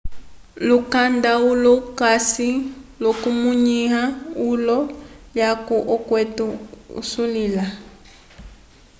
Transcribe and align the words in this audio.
lukanda 0.67 1.31
ulo 1.51 1.71
ukasi 1.81 2.49
l'okukwamĩwa 3.01 4.01
eyulo 4.41 4.77
lyaco 5.33 5.75
okwete 5.95 6.45
isulila 7.01 7.63